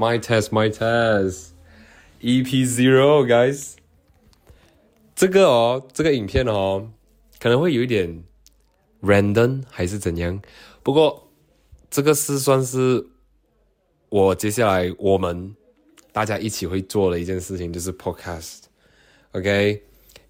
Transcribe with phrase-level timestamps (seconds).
[0.00, 1.48] My test, my test.
[2.22, 3.74] EP zero, guys.
[5.14, 6.88] 这个哦，这个影片哦，
[7.38, 8.24] 可能会有一点
[9.02, 10.40] random 还是怎样。
[10.82, 11.28] 不过
[11.90, 13.08] 这个是算是
[14.08, 15.54] 我接下来我们
[16.12, 18.60] 大家一起会做的一件事情，就是 podcast。
[19.32, 19.82] OK，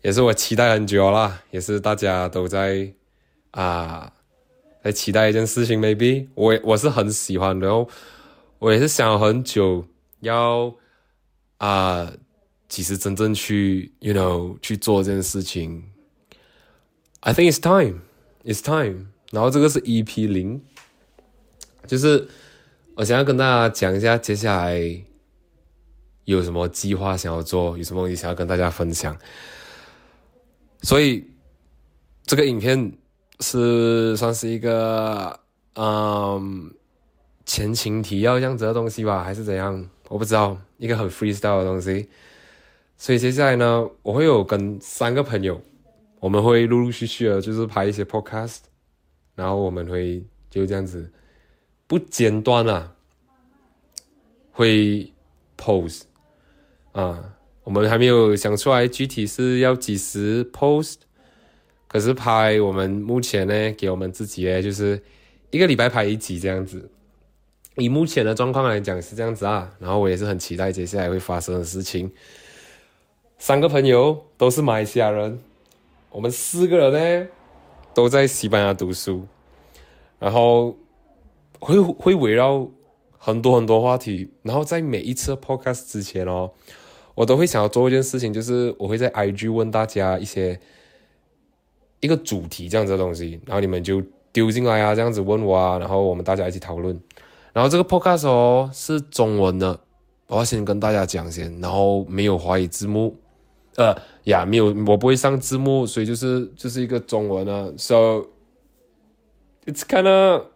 [0.03, 2.93] 也是我期待很久啦，也是大家都在
[3.53, 4.13] 啊
[4.83, 5.81] 在期待一件事情。
[5.81, 7.89] Maybe 我我是很喜欢，然后
[8.61, 9.85] 我也是想了很久
[10.21, 10.73] 要
[11.59, 12.13] 啊，
[12.69, 15.83] 其实真正去，you know，去做这件事情。
[17.21, 18.03] I think it's time,
[18.45, 19.09] it's time。
[19.33, 20.63] 然后这个是 EP 零，
[21.87, 22.29] 就是
[22.95, 25.03] 我想要跟大家讲一下接下来。
[26.27, 27.77] 有什么计划想要做？
[27.77, 29.19] 有什么东西想要跟大家分享？
[30.83, 31.29] 所以
[32.25, 32.93] 这个影片
[33.41, 35.41] 是算是一个
[35.75, 36.73] 嗯
[37.51, 39.85] 前情提要这样子的东西吧，还是怎样？
[40.09, 42.09] 我不知道，一个很 freestyle 的东西。
[42.97, 45.61] 所以接下来呢，我会有跟三个朋友，
[46.21, 48.59] 我们会陆陆续续的，就是拍一些 podcast，
[49.35, 51.11] 然后我们会就这样子
[51.89, 52.95] 不间断啊，
[54.53, 55.13] 会
[55.59, 56.03] post。
[56.93, 57.35] 啊，
[57.65, 60.99] 我们还没有想出来具体是要几时 post，
[61.89, 65.03] 可是拍我们目前呢，给我们自己呢，就是
[65.51, 66.89] 一个礼拜拍一集这样子。
[67.81, 72.13] 以目前的状况来讲是这样子啊，然后我也是很期待接下来会发生的事情。
[73.39, 75.41] 三个朋友都是马来西亚人，
[76.11, 77.29] 我们四个人呢
[77.95, 79.27] 都在西班牙读书，
[80.19, 80.77] 然后
[81.59, 82.69] 会会围绕
[83.17, 86.53] 很多很多话题，然后在每一次 podcast 之前哦。
[87.17, 90.59] 我都会想要做一件事情，就是我会在 IG 问大家一些
[91.99, 96.99] 一个主题这样子的东西，然后你们就丢进来啊，这样子问我啊，然后我们大家一起讨论。
[97.53, 99.81] 然后这个 Podcast 哦是中文的，
[100.27, 103.17] 我要先跟大家讲先，然后没有华语字幕，
[103.77, 107.75] 呃呀没有，我不会上字幕，所以就是就是一个中文的。
[107.77, 108.27] So
[109.67, 110.47] it's kind of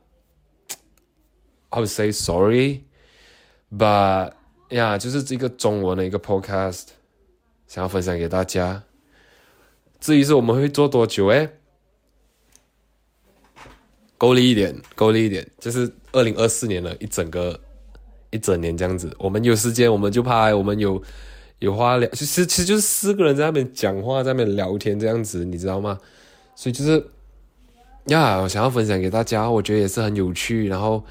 [1.71, 2.83] I would say sorry,
[3.77, 4.33] but
[4.69, 6.89] 呀，就是这个中文的一个 podcast，
[7.67, 8.85] 想要分享给大家。
[9.99, 11.59] 至于是我们会做多久诶？
[14.19, 17.59] 够力一点，够力一点，就是二零二四年了，一整个
[18.31, 19.15] 一整年这样子。
[19.19, 21.03] 我们有时间我们就拍，我们有
[21.59, 25.99] 有话聊，其实其实就是四个人在那边讲话，在那边聊天这样子，你知道吗？
[26.55, 27.05] 所以就是
[28.07, 31.05] 呀，我想要分享给大家，我觉得也是很有趣，然后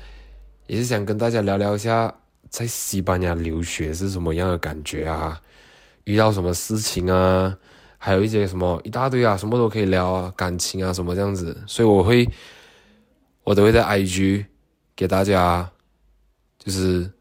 [0.67, 2.13] 也是想跟大家聊聊一下。
[2.49, 5.41] 在西班牙留学是什么样的感觉啊？
[6.03, 7.57] 遇到什么事情啊？
[7.97, 11.57] 还有一些什么一大堆啊，什么都可以聊啊，感情啊什么这样子。
[11.65, 12.29] 所以我会，
[13.43, 14.45] 我都会在 IG
[14.95, 15.71] 给大家
[16.57, 17.11] 就是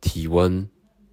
[0.00, 0.68] 提问，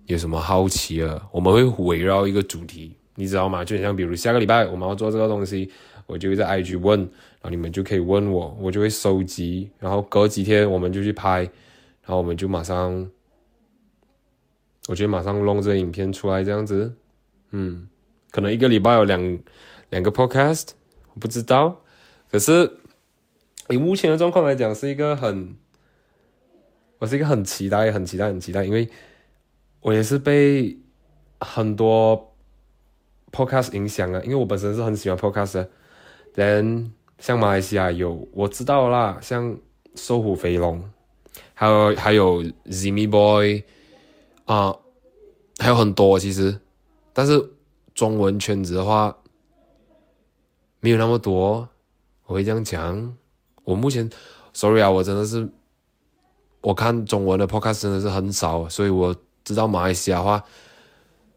[0.06, 3.66] 有什么好奇的，我们会围绕一个主题，你知道吗？
[3.66, 5.72] 就像比如下个礼拜我们要做这个东西，
[6.06, 13.10] 我就会在 IG 问，然后你们就可以问我，我就会收集，然后隔几天我们就去拍，然后我们就马上。
[14.88, 16.92] 我觉得马上弄这个影片出来这样子，
[17.52, 17.88] 嗯，
[18.32, 19.40] 可能一个礼拜有两
[19.92, 20.70] 两个 podcast，
[21.14, 21.80] 我不知道。
[22.32, 22.72] 可是
[23.70, 25.56] 以目前的状况来讲，是一个很，
[26.98, 28.90] 我是一个很期待、很期待、很期待，因为
[29.82, 30.78] 我也是被
[31.40, 32.36] 很多
[33.32, 34.22] podcast 影响啊。
[34.24, 35.70] 因为我本身是很喜欢 podcast 的。
[36.36, 39.58] 连像马来西亚有我知道啦，像
[39.96, 40.90] 瘦虎肥龙，
[41.54, 43.64] 还有还有 Zimmy Boy。
[44.46, 44.76] 啊，
[45.60, 46.60] 还有很多其实，
[47.14, 47.52] 但是
[47.94, 49.16] 中文圈子的话
[50.80, 51.70] 没有那么多。
[52.26, 53.16] 我会这样讲，
[53.64, 54.10] 我目前
[54.54, 55.48] ，sorry 啊，我真的是，
[56.62, 60.44] 我看中文的 podcast 真的是很少，所以我知道马来西亚话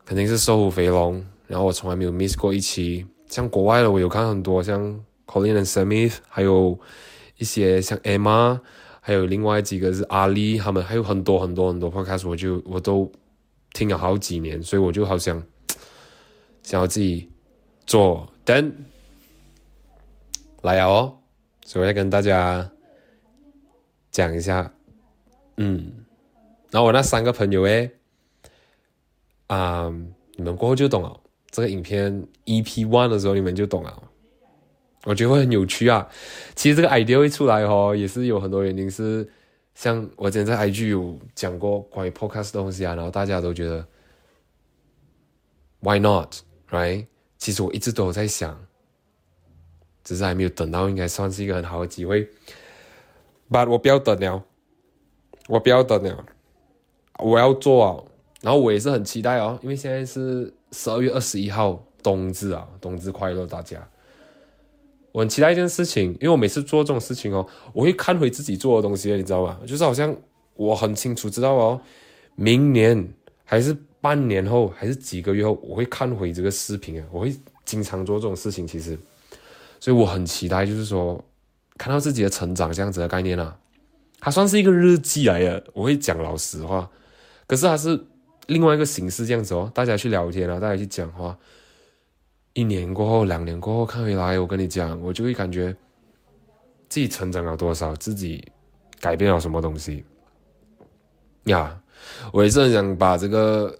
[0.04, 3.06] 肯定是瘦虎肥龙，然后我从来没有 miss 过一期。
[3.28, 4.80] 像国外的我有看很多，像
[5.26, 6.78] Colin and Sammy，还有
[7.38, 8.60] 一些像 Emma。
[9.04, 13.10] 还有另外几个是阿丽，他们还有很多很多很多 podcast，我就我都
[13.72, 15.42] 听了好几年，所以我就好想
[16.62, 17.28] 想要自己
[17.84, 18.28] 做。
[18.44, 18.72] 等
[20.60, 21.18] 来哦，
[21.72, 22.70] 所以要跟大家
[24.10, 24.70] 讲一下，
[25.56, 26.04] 嗯，
[26.70, 27.90] 然后我那三个朋友诶，
[29.46, 29.90] 啊，
[30.34, 31.18] 你们过后就懂了。
[31.50, 32.12] 这个影片
[32.44, 34.02] EP one 的时候，你们就懂了。
[35.04, 36.06] 我觉得会很有趣啊！
[36.54, 39.26] 其实这个 idea 会出来哦，也是有很多原因，是
[39.74, 43.88] 像我之前在 IG 有讲过关于 podcast 的东西啊，然后大家都觉得
[45.80, 47.06] Why not？Right？
[47.38, 48.62] 其实我一直都有在想，
[50.04, 52.28] 只是还没有等到，应该算是一个很好的机会。
[53.50, 54.42] But 我不要等了，
[55.48, 56.24] 我不要等了，
[57.18, 58.02] 我要做啊，
[58.40, 63.86] 然后我也是很期待哦，因为现在是十二月二十一号冬至啊，冬至快乐大家。
[65.12, 69.60] 我很期待一件事情，因为我每次做这种事情哦，我会看回自己做的东西，你知道吗？
[69.66, 70.16] 就是好像
[70.54, 71.78] 我很清楚知道哦，
[72.34, 73.12] 明年
[73.44, 78.98] 还是半年后还是几个月后，我会看回这个视频啊，我会经常做这种事情，其实，
[79.82, 81.20] 所以我很期待，就是说
[81.76, 83.58] 看到自己的成长这样子的概念啊，
[84.20, 86.88] 它算是一个日记来的，我会讲老实话，
[87.48, 88.00] 可是它是
[88.46, 91.36] 另外一个形式这样子哦，大家去聊天啊，大家去讲话。
[92.52, 95.74] 一年过后，两年过后看回来，我跟你讲，我就会感觉
[96.88, 98.46] 自己成长了多少，自己
[99.00, 100.04] 改变了什么东西
[101.46, 101.76] 呀。
[102.32, 103.76] 我也是很想把这个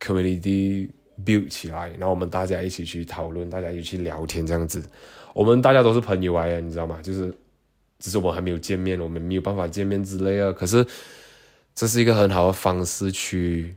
[0.00, 0.88] community
[1.24, 4.82] build 起来，然后我们大家一起去讨论，大家一起去聊天，这样子。
[5.34, 7.00] 我们大家都是朋友来的，你知道吗？
[7.02, 7.32] 就是
[7.98, 10.52] 只是我们还没有见面，我们没有办法见面之类的。
[10.52, 10.86] 可是
[11.74, 13.74] 这是一个很好的方式去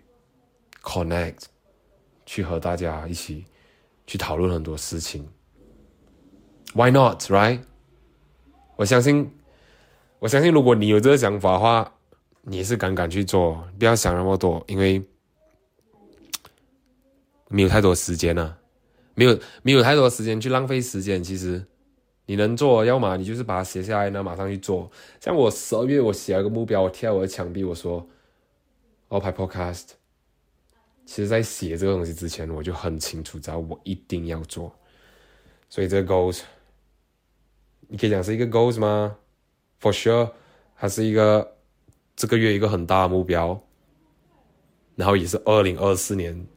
[0.81, 1.43] connect，
[2.25, 3.45] 去和大家一起。
[4.07, 5.27] 去讨论很多事情
[6.75, 7.61] ，Why not, right？
[8.75, 9.31] 我相信，
[10.19, 11.91] 我相信，如果你有这个想法的话，
[12.43, 15.03] 你是敢敢去做，不要想那么多，因为
[17.49, 18.59] 没有太多时间了，
[19.13, 21.23] 没有没有太多时间去浪费时间。
[21.23, 21.65] 其实
[22.25, 24.91] 你能做，要么你就是把它写下来，那马上去做。
[25.19, 28.07] 像我十二月，我写了个目标，我贴在我的墙壁，我说
[29.07, 29.89] 我要拍 Podcast。
[31.05, 34.75] 其实，在写这个东西之前，我就很清楚知道我一定要做，
[35.69, 36.41] 所以这个 goals，
[37.87, 39.15] 你可以讲是一个 goals 吗
[39.79, 40.31] ？For sure，
[40.75, 41.57] 它是一个
[42.15, 43.61] 这个月一个很大的目标，
[44.95, 46.47] 然后也是二零二四年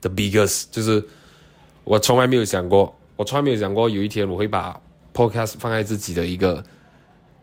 [0.00, 1.04] The biggest，就是
[1.84, 4.80] 我从来没有想过，我从来没有想过有一天我会把
[5.12, 6.64] podcast 放在自己的一个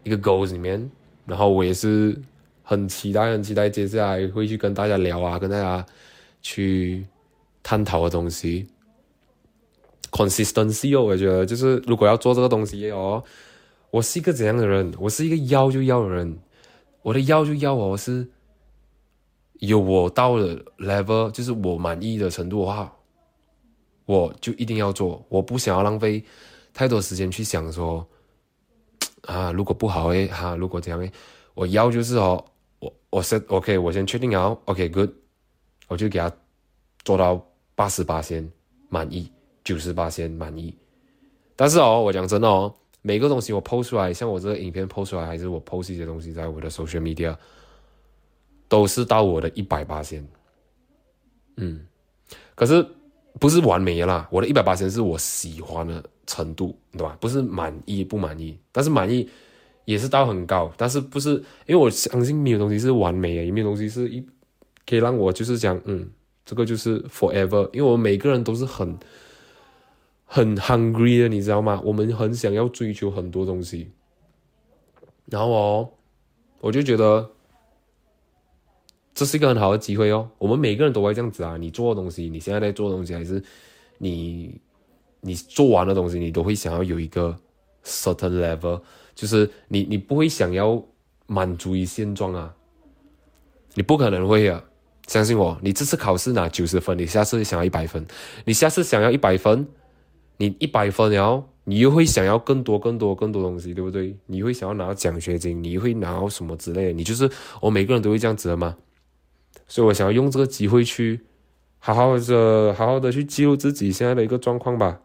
[0.03, 0.89] 一个 goals 里面，
[1.25, 2.19] 然后我也是。
[2.65, 5.85] 很期待，很期待，接下来会去跟大家聊啊，跟大家
[6.41, 7.05] 去
[7.61, 8.65] 探讨的东西。
[10.09, 13.21] Consistency 哦，我觉得就是如果要做这个东西哦，
[13.91, 14.93] 我是一个怎样的人？
[14.97, 16.39] 我是一个要就要的人。
[17.01, 18.25] 我的要就要哦，是
[19.67, 22.93] 有我到了 level，就是我满意的程度的话，
[24.05, 25.25] 我就一定要做。
[25.29, 26.23] 我不想要浪费
[26.73, 28.05] 太多时间去想说
[29.21, 31.11] 啊，如果不好诶，哈，如果怎样诶，
[31.53, 32.43] 我要就是哦。
[33.09, 35.11] 我先 OK，我先确定好 OK，Good，
[35.87, 36.29] 我就给他
[37.05, 37.41] 做到
[37.75, 38.51] 八十八先
[38.89, 39.31] 满意，
[39.63, 40.75] 九十八先满意。
[41.55, 47.33] 但是哦，我讲真的哦，每个东西我 post 出来，像我这个影片 post 出来，还是我 post 一些东西在我的 social media，
[48.73, 50.27] 都是到我的一百八先。
[51.57, 51.85] 嗯，
[52.55, 52.83] 可是
[53.39, 57.15] 不是完美啦，我的一百八先是我喜欢的程度，对吧？
[57.21, 59.29] 不是满意不满意，但是满意。
[59.85, 61.31] 也是到很高，但是不是
[61.65, 64.25] 因为我相信没有东西是完美的，也没有东西是一
[64.87, 66.09] 可以让我就是讲，嗯，
[66.45, 67.69] 这个就是 forever。
[67.73, 68.97] 因为我们每个人都是很
[70.23, 71.81] 很 hungry 的，你知道吗？
[71.83, 73.91] 我们很想要追求很多东西，
[75.25, 75.89] 然后哦，
[76.61, 77.29] 我就觉得
[79.13, 80.29] 这是一个很好的机会哦。
[80.37, 83.41] 我们每个人都会这样子啊，你做的东西，你现在在做的东西，还是
[83.97, 84.59] 你
[85.21, 87.37] 你做完的东西，你都会想要有一个
[87.83, 88.81] certain level。
[89.15, 90.83] 就是你，你不会想要
[91.27, 92.55] 满足于现状啊，
[93.75, 94.63] 你不可能会啊，
[95.07, 98.03] 相信我，你这次考试拿九十分，你下次想要一百分，
[98.45, 99.67] 你下次想要一百分，
[100.37, 104.17] 你一百分然后你又会想要更多、更多、更多东西，对不对？
[104.25, 106.93] 你会想要拿奖学金，你会拿到什么之类的？
[106.93, 107.29] 你就是
[107.61, 108.75] 我每个人都会这样子的吗？
[109.67, 111.21] 所以我想要用这个机会去
[111.79, 115.01] 好好的、好好的去记录自己现在的一个状况吧。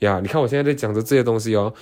[0.00, 1.72] 呀，你看我现在在讲着这些东西哦。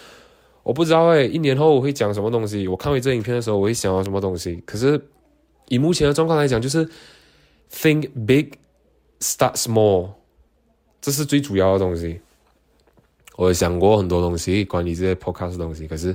[0.62, 2.68] 我不知道哎，一年后我会讲什么东西？
[2.68, 4.62] 我看完这影片的时候，我会想到什么东西？
[4.66, 5.02] 可是
[5.68, 6.86] 以目前的状况来讲，就是
[7.72, 8.50] think big,
[9.20, 10.10] start small，
[11.00, 12.20] 这是最主要的东西。
[13.36, 16.14] 我想过很多东西关于这些 podcast 东西，可是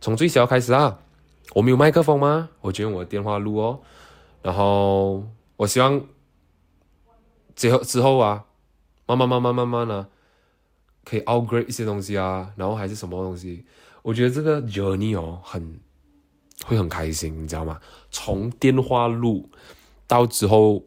[0.00, 0.98] 从最小开始啊，
[1.54, 2.50] 我没有麦克风吗？
[2.60, 3.78] 我就用我的电话录哦。
[4.48, 6.06] 然后我希望
[7.54, 8.46] 之后之后啊，
[9.06, 10.08] 慢慢慢慢慢慢的。
[11.04, 13.64] 可以 upgrade 一些东西啊，然后还是什么东西？
[14.02, 15.80] 我觉得这个 journey 哦，很
[16.64, 17.78] 会很开心，你知道吗？
[18.10, 19.50] 从电话录
[20.06, 20.82] 到之后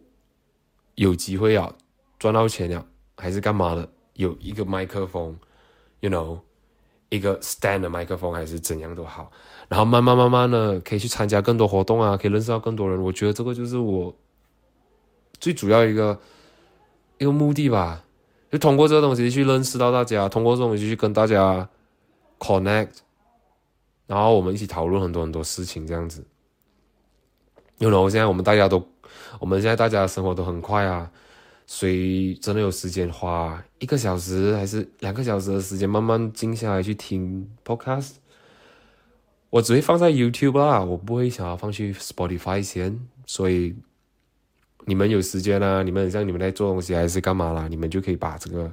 [0.95, 1.71] 有机会啊，
[2.17, 2.83] 赚到钱了，
[3.17, 3.87] 还是干嘛的？
[4.13, 5.37] 有一个麦克风
[5.99, 6.39] ，you know，
[7.11, 9.29] 一个 stand 的麦克风还是怎样都好，
[9.67, 12.99] 然后慢慢慢慢的可以去参加更多活动啊，可以认识到更多人。
[13.03, 14.15] 我觉得这个就是我
[15.37, 16.17] 最主要一个
[17.17, 18.03] 一个目的吧。
[18.49, 21.67] 就通过这个东西去认识到大家，通过这种东西去跟大家
[22.39, 22.89] connect，
[24.07, 26.25] 然后我们一起讨论很多很多事情，这样子。
[27.77, 28.85] 因为现在我们大家都，
[29.39, 31.09] 我们现在大家的生活都很快啊，
[31.65, 38.11] 所以真的有时间花一个小时还是两个小时的时间慢慢静下来去听 podcast？
[39.49, 42.97] 我只会放在 YouTube 啦，我不会想要放去 Spotify 先。
[43.25, 43.75] 所以
[44.85, 48.71] 你们有时间啊，你们像你们在做东西还是干嘛啦，你们就可以把这个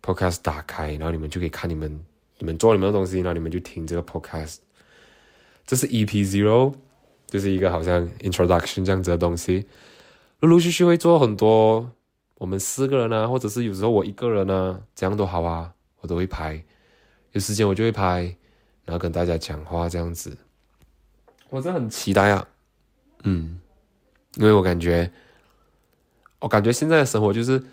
[0.00, 2.00] podcast 打开，然后你们就可以看你们
[2.38, 4.58] 你们做你们的东西，然后你们就听这个 podcast。
[5.66, 6.74] 这是 EP Zero。
[7.26, 9.66] 就是一个好像 introduction 这样子的东西，
[10.38, 11.90] 陆陆续续会做很多，
[12.36, 16.62] 我们四个人啊，或者是有时候我一个人呢，这样都好啊，我都会拍，
[17.32, 18.36] 有时间我就会拍，
[18.84, 20.36] 然后跟大家讲话这样子，
[21.48, 22.48] 我真的很期待啊，
[23.22, 23.60] 嗯，
[24.36, 25.10] 因为我感觉，
[26.40, 27.64] 我感觉现在的生活就是，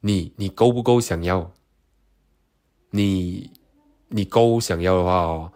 [0.00, 1.52] 你你够不够想要，
[2.90, 3.50] 你
[4.08, 5.52] 你够想要的话哦，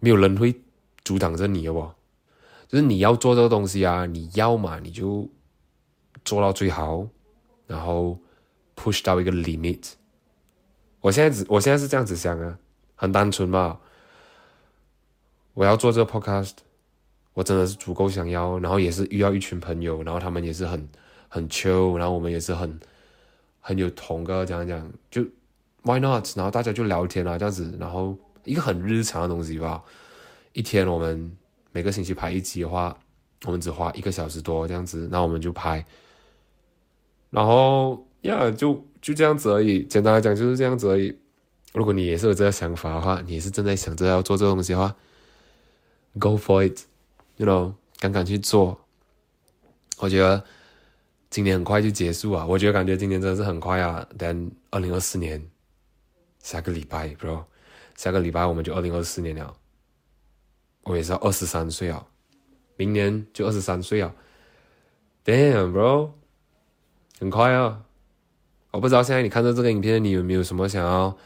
[0.00, 0.62] 没有人会
[1.04, 1.94] 阻挡着你，哦？
[2.66, 5.28] 就是你要做这个东西啊，你要嘛你就
[6.24, 7.06] 做到最好，
[7.66, 8.18] 然后
[8.76, 9.92] push 到一个 limit。
[11.00, 12.58] 我现在只我现在是这样子想啊，
[12.94, 13.78] 很单纯嘛。
[15.54, 16.52] 我要做这个 podcast，
[17.34, 20.88] 我真的是足够想要，然后也是遇到一群朋友，然后他们也是很
[21.28, 22.80] 很 chill，然后我们也是很
[23.60, 25.22] 很有同个讲讲，就
[25.82, 26.26] why not？
[26.36, 29.82] 然后大家就聊天啊这样子，然后一个很日常的东西吧，
[30.52, 31.36] 一天我们。
[31.74, 32.94] 每个星期拍一集的话，
[33.46, 35.82] 我们只花一个小时多这样子，那我们就拍，
[37.32, 39.82] 然后呀，就就这样子而已。
[39.84, 41.18] 简单来讲就是这样子而已。
[41.72, 44.94] 如果你也是有这个想法的话，你是正在想着要做这个东西的话
[46.20, 48.78] ，Go for it，you know，敢敢去做。
[49.98, 50.44] 我觉得
[51.30, 54.06] 今年很快就结束啊，我觉得感觉今年真的是很快啊。
[54.18, 55.42] 等二零二四年
[56.40, 57.44] 下个礼拜，bro，
[57.96, 59.56] 下个礼拜我们就二零二四年了。
[60.82, 62.06] 我也是二十三岁啊，
[62.76, 64.14] 明年就二十三岁啊
[65.24, 66.10] ，Damn bro，
[67.22, 67.84] 很快啊！
[68.72, 71.16] 我不知道现在你看到这个影片，你有没有什么想要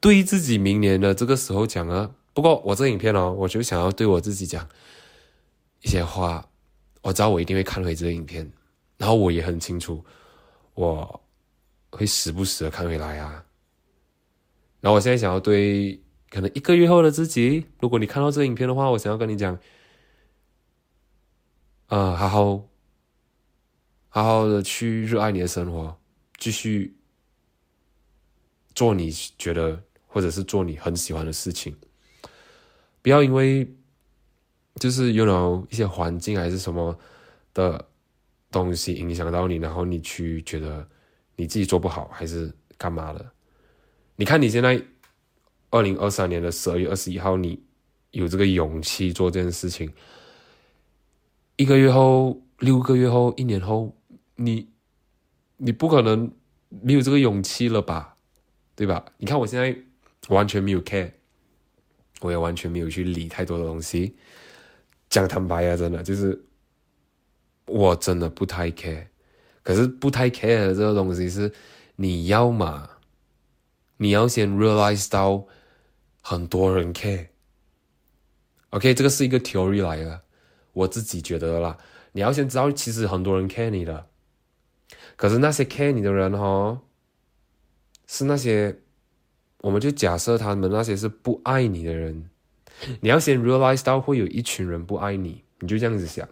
[0.00, 2.10] 对自己明年的这个时候讲啊？
[2.32, 4.66] 不过我这影片哦，我就想要对我自己讲
[5.82, 6.48] 一些话。
[7.02, 8.50] 我知道我一定会看回这个影片，
[8.96, 10.02] 然后我也很清楚，
[10.72, 11.20] 我
[11.90, 13.44] 会时不时的看回来啊。
[14.80, 16.00] 然后我现在想要对。
[16.30, 19.58] 可能一个月后的自己，如果你看到这个影片的话，我想要跟你讲，
[21.88, 22.64] 啊，好好，
[24.14, 25.96] 好好的去热爱你的生活，
[26.36, 26.94] 继续
[28.74, 31.74] 做你觉得或者是做你很喜欢的事情，
[33.00, 33.66] 不要因为
[34.76, 36.96] 就是有 know 一些环境还是什么
[37.54, 37.88] 的
[38.50, 40.86] 东西影响到你，然后你去觉得
[41.36, 43.32] 你自己做不好还是干嘛的？
[44.16, 44.80] 你看你现在。
[45.74, 47.58] 二零二三年的十二月二十一号，你
[48.10, 49.90] 有这个勇气做这件事情。
[51.56, 53.96] 一个月后、六个月后、一年后，
[54.44, 54.68] 你
[55.56, 56.30] 你不可能
[56.68, 58.16] 没有这个勇气了吧？
[58.74, 59.04] 对吧？
[59.18, 59.76] 你看我现在
[60.28, 61.12] 完全没有 care，
[62.20, 64.16] 我也完全没有去理太多的东西。
[65.08, 66.44] 讲坦白啊，真的就是
[67.66, 69.06] 我真的不太 care。
[69.62, 71.52] 可是不太 care 的这个东西是
[71.96, 72.88] 你要嘛？
[73.96, 75.46] 你要先 realize 到。
[76.24, 80.22] 很多人 care，OK，这个是一个 theory 来的，
[80.72, 81.76] 我自己觉得啦。
[82.12, 84.06] 你要先知道，其实很多人 care 你的，
[85.16, 86.80] 可是那些 care 你的人哈，
[88.06, 88.78] 是那些，
[89.58, 92.28] 我们就假设他们那些是不爱你的人。
[93.00, 96.28] 你要先 realize 到会有一群人不爱你，你就这样子想。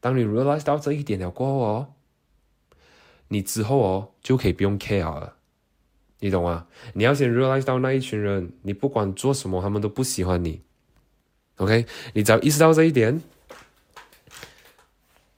[0.00, 1.94] 当你 realize 到这一点了过后哦，
[3.28, 5.36] 你之后哦就可以不用 care 了。
[6.20, 6.66] 你懂吗？
[6.94, 10.62] 你要先 realize 到那一群人，你不管做什么，他们都不喜欢你。
[11.56, 13.22] OK，你只要意识到这一点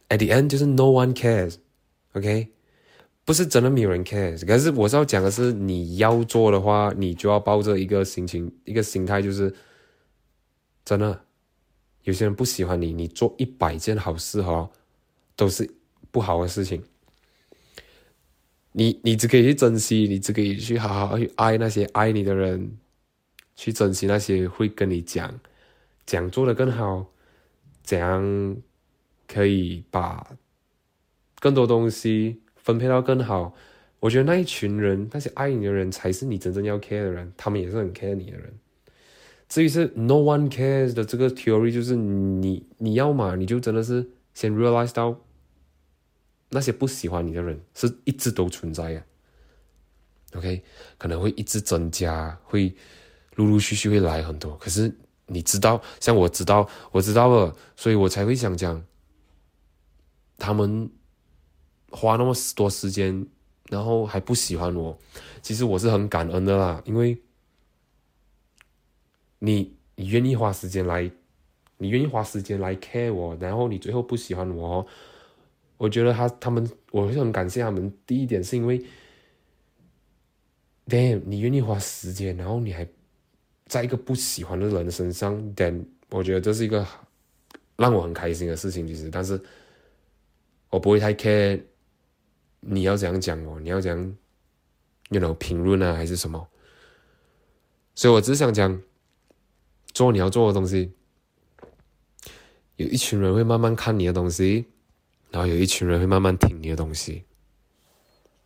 [0.09, 1.57] ，at the end 就是 no one cares。
[2.13, 2.49] OK，
[3.25, 9.55] 不是真的没有人 care，可是我是要讲的是，你要做的话，你就要抱着一个心情、一个心态，就是
[10.85, 11.25] 真的，
[12.03, 14.71] 有些人不喜欢你，你做一百件好事哈，
[15.37, 15.75] 都是
[16.11, 16.83] 不好的事情。
[18.73, 22.77] 你你只可以去珍惜，你只可以去好好去爱那些爱你的人，
[23.55, 25.41] 去珍惜那些会跟你讲
[26.05, 27.07] 讲做的更好，
[27.83, 28.57] 怎样
[29.27, 30.27] 可以把
[31.43, 33.53] 更多东西分配到更好。
[33.99, 38.55] 我觉得那一群人，那些爱你的人，才是你真正要 care 的人，他们也是很 care 你的人。
[39.49, 45.19] 至于是 no one cares 的这个 theory，就是你你要嘛，你就真的是先 realize 到。
[46.55, 49.03] 那些不喜欢你的人是一直都存在呀
[50.35, 50.63] ，OK，
[50.99, 52.71] 可能会一直增加，会
[53.37, 54.55] 陆陆续续会来很多。
[54.59, 54.95] 可是
[55.25, 58.85] 你知道，像我知道，我知道了，所以我才会想讲，
[60.37, 60.91] 他们
[61.93, 63.27] 花那么多时间，
[63.69, 64.99] 然后还不喜欢我，
[65.41, 67.17] 其实我是很感恩的啦，因为
[69.39, 71.11] 你你愿意花时间来，
[71.79, 74.85] 你愿意花时间来 care 我，然后你最后不喜欢我，
[75.77, 77.93] 我觉得他他们，我是很感谢他们。
[78.07, 78.85] 第一点是因为
[80.89, 82.89] ，damn，你愿意花时间，然后你还。
[83.69, 86.87] 在一个不喜欢的人身上，damn，我觉得这是一个
[87.77, 88.87] 让我很开心的事情。
[88.87, 89.41] 其实，但是
[90.69, 91.59] 我不会太 care
[92.65, 94.17] 你要怎样讲哦，你要怎样
[95.11, 96.49] ，you know 评论啊，还是什么？
[97.95, 98.81] 所以我只想讲，
[99.93, 100.93] 做你要做的东西。
[102.77, 104.67] 有一群人会慢慢看你的东西，
[105.31, 107.25] 然后有一群人会慢慢听你的东西。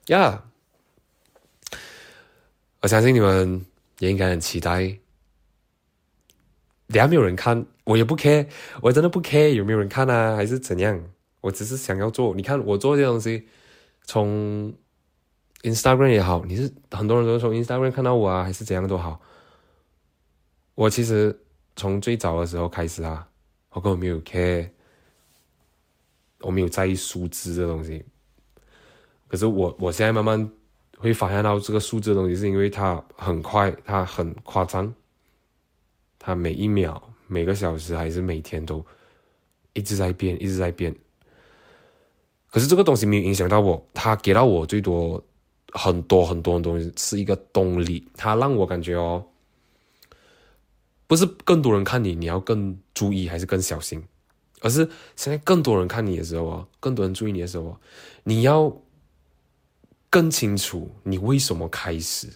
[0.06, 0.44] 呀，
[2.80, 3.64] 我相信你们
[3.98, 4.98] 也应该很期待。
[6.88, 8.48] 下没有人看，我也不 care，
[8.80, 11.04] 我真的不 care 有没有人看啊，还是怎样？
[11.42, 12.34] 我只是想要做。
[12.34, 13.46] 你看我做这些东西，
[14.06, 14.72] 从
[15.62, 19.20] Instagram 也好，你是很多人都从 Instagram 看到我啊，还是怎样都好。
[20.74, 21.36] 我其实
[21.74, 23.28] 从最早的时候开始啊，
[23.70, 24.70] 我根本没有 care，
[26.40, 28.04] 我没有在意数字这东西。
[29.26, 30.50] 可是我我现在慢慢
[30.98, 34.94] 会发现到这个数字的东西，是因为它很快，它很夸张。
[36.18, 38.84] 它每一秒、每个小时还是每天都
[39.72, 40.94] 一直在变，一直在变。
[42.50, 45.22] 可是这个东西没有影响到我，它给到我最多
[45.72, 48.06] 很多很多的东西，是一个动力。
[48.16, 49.24] 它让我感觉哦，
[51.06, 54.02] 不是更多人看你，你要更注意还是更小心，
[54.60, 57.76] 而是现在更多人看你的时候哦，更多人注意你的时候，
[58.24, 58.74] 你要
[60.08, 62.28] 更清楚你为什么开始。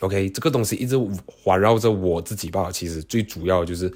[0.00, 2.70] OK，这个东西一直环绕着我自己吧。
[2.72, 3.92] 其实最主要就是，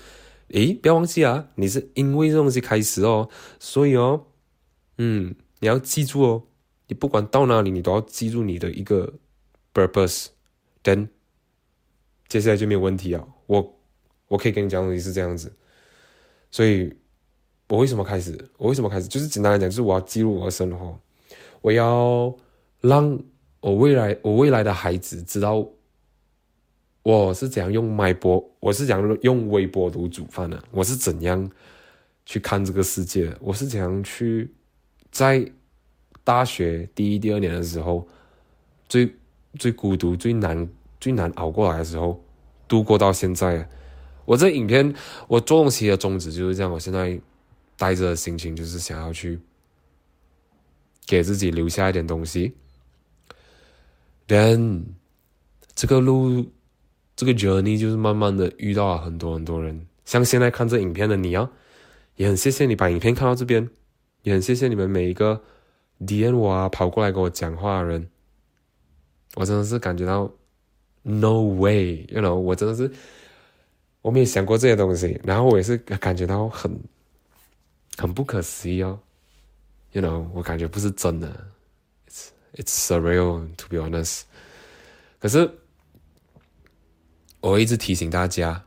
[0.50, 3.28] 诶，不要忘记啊，你是因为这东西开始哦，
[3.58, 4.24] 所以哦，
[4.98, 6.42] 嗯，你要记住哦，
[6.88, 9.14] 你不管到哪里，你都要记住你的一个
[9.74, 11.08] purpose，then
[12.28, 13.26] 接下来就没有问题啊。
[13.46, 13.78] 我
[14.28, 15.52] 我可以跟你讲东西是这样子，
[16.50, 16.92] 所以
[17.68, 18.36] 我为什么开始？
[18.56, 19.06] 我为什么开始？
[19.06, 20.98] 就是简单来讲，就是我要记录我的生活，
[21.60, 22.34] 我要
[22.80, 23.22] 让
[23.60, 25.68] 我未来我未来的孩子知道。
[27.02, 30.60] 我是怎样用麦波，我是怎样用微波炉煮饭的？
[30.72, 31.48] 我是怎样
[32.24, 33.32] 去看这个世界？
[33.40, 34.52] 我是怎样去
[35.16, 35.52] 在
[36.24, 38.06] 大学第一、第二年的时候，
[38.88, 39.14] 最
[39.58, 40.68] 最孤独、最难、
[41.00, 42.22] 最难熬过来的时候，
[42.68, 43.68] 度过到现在。
[44.24, 44.94] 我这影片
[45.28, 46.72] 我做东西的宗旨就是这样。
[46.72, 47.20] 我现在
[47.76, 49.40] 带着的心情就是想要去
[51.06, 52.54] 给自己留下一点东西。
[54.28, 54.84] Then，
[55.74, 56.46] 这个路。
[57.18, 61.50] 这个 journey 就是慢慢的遇到了很多很多人，像现在看这影片的你啊，
[62.16, 63.70] 也很谢谢你把影片看到这边，
[64.26, 65.40] 也很谢谢你们每一个
[66.00, 68.10] DM 我啊跑过来跟我讲话的人，
[69.36, 70.28] 我真的是感觉到
[71.02, 72.90] no way，you know，我真的是
[74.02, 76.76] 我没有想过这些东西，然后我也是感觉到很
[77.96, 78.98] 很不可思议哦
[79.92, 81.28] ，you know，我感觉不是真的
[82.08, 84.22] ，it's it's surreal to be honest，
[85.20, 85.48] 可是。
[87.42, 88.64] 我一直提醒大家，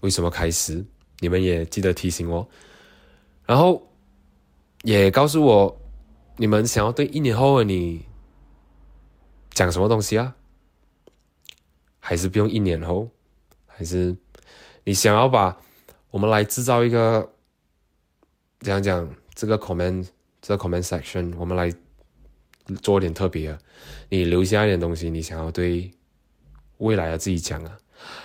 [0.00, 0.84] 为什么开始？
[1.20, 2.48] 你们也记得提醒我，
[3.46, 3.80] 然后
[4.82, 5.80] 也告诉我，
[6.36, 8.04] 你们想要对一年后的你
[9.50, 10.36] 讲什么东西啊？
[11.98, 13.08] 还是不用一年后？
[13.66, 14.16] 还是
[14.84, 15.56] 你想要把
[16.10, 17.32] 我们来制造一个
[18.60, 19.08] 讲讲？
[19.34, 20.06] 这个 comment
[20.40, 21.72] 这个 comment section，我们来
[22.82, 23.58] 做点特别的，
[24.10, 25.90] 你留下一点东西，你想要对。
[26.78, 27.78] 未来的自己讲啊，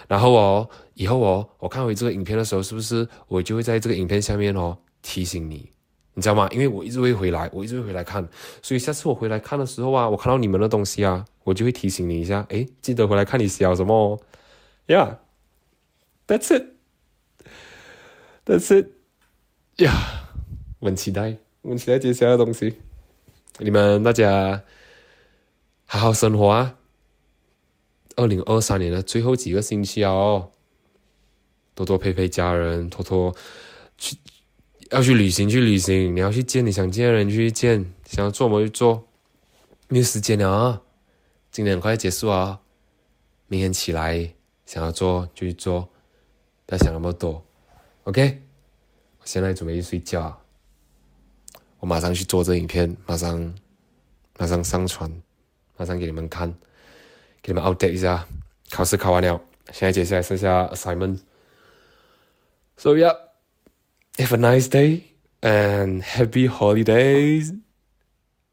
[0.08, 5.72] 然后哦，以后哦，我看回这个影片的时候，是不是我就会在这个影片下面哦提醒你，
[6.18, 6.50] 你知道吗？
[6.52, 8.28] 因为我一直会回来，我一直会回来看，
[8.64, 14.20] 所以下次我回来看的时候啊，我看到你们的东西啊，我就会提醒你一下，诶，记得回来看你写什么哦。
[14.88, 16.58] Yeah，that's
[18.48, 18.88] it，that's it。
[19.86, 19.94] 呀，
[20.82, 22.78] 我很期待，我很期待接下来的东西。
[23.60, 24.64] 你们大家
[25.86, 26.78] 好好生活啊！
[28.16, 30.50] 二零二三年的最后几个星期哦，
[31.76, 33.36] 多多陪陪家人，多多
[34.00, 34.18] 去
[34.92, 39.08] 要去旅行去旅行，你要去见你想见的人去见，想要做么就做，
[39.90, 40.82] 没有时间了啊！
[41.52, 42.62] 今天很快结束啊，
[43.48, 44.34] 明天起来
[44.66, 45.90] 想要做就去做，
[46.66, 47.46] 不要想那么多
[48.04, 48.42] ，OK？
[49.20, 50.42] 我现在准备去睡觉，
[51.80, 53.54] 我马上去做这影片，马上
[54.38, 55.12] 马上上传，
[55.76, 56.54] 马上给你们看。
[57.40, 58.28] 给你们 update 一下，
[58.70, 59.40] 考试考完了，
[59.72, 61.20] 现在接下来剩下 assignment。
[62.76, 63.16] So yeah,
[64.18, 65.04] have a nice day
[65.42, 67.54] and happy holidays.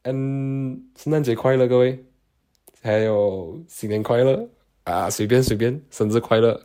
[0.03, 2.05] And 圣诞节快乐，各位，
[2.81, 4.49] 还有新年快乐。
[4.85, 5.09] 啊！
[5.09, 6.63] 随便随便，生日快乐，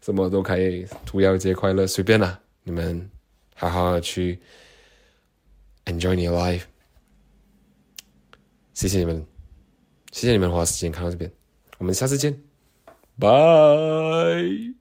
[0.00, 3.10] 什么都可以，屠妖节快乐，随便啦，你们
[3.54, 4.40] 好好去
[5.84, 6.62] enjoy your life。
[8.72, 9.26] 谢谢你们，
[10.10, 11.30] 谢谢你们花时间看到这边，
[11.76, 12.42] 我们下次见，
[13.18, 14.79] 拜。